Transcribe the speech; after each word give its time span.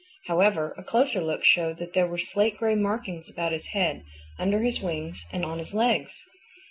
However, 0.25 0.73
a 0.79 0.83
closer 0.83 1.21
look 1.21 1.43
showed 1.43 1.77
that 1.77 1.93
there 1.93 2.07
were 2.07 2.17
slate 2.17 2.57
gray 2.57 2.73
markings 2.73 3.29
about 3.29 3.51
his 3.51 3.67
head, 3.67 4.03
under 4.39 4.63
his 4.63 4.81
wings 4.81 5.23
and 5.31 5.45
on 5.45 5.59
his 5.59 5.75
legs. 5.75 6.23